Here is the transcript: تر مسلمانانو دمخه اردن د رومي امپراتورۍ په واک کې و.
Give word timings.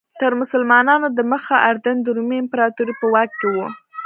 تر 0.19 0.31
مسلمانانو 0.41 1.07
دمخه 1.17 1.55
اردن 1.69 1.95
د 2.01 2.07
رومي 2.15 2.37
امپراتورۍ 2.43 2.93
په 2.97 3.05
واک 3.13 3.31
کې 3.39 3.47
و. 3.55 3.57